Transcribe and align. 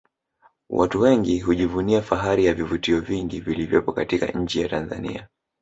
Watu 0.69 1.01
wengi 1.01 1.39
hujivunia 1.39 2.01
fahari 2.01 2.45
ya 2.45 2.53
vivutio 2.53 3.01
vingi 3.01 3.39
vilivyopo 3.39 3.93
katika 3.93 4.25
nchi 4.25 4.61
ya 4.61 4.69
Tanzania 4.69 5.27